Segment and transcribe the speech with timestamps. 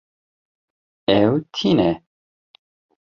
[1.19, 1.91] Ew tîne.